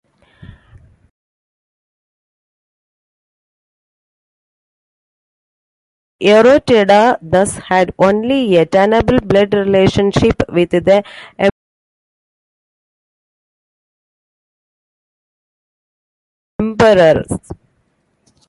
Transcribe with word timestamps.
Yoritada 6.19 7.19
thus 7.21 7.57
had 7.69 7.93
only 7.99 8.55
a 8.57 8.65
tenable 8.65 9.19
blood 9.19 9.53
relationship 9.53 10.41
with 10.49 10.71
the 10.71 11.03
Emperors. 16.57 17.27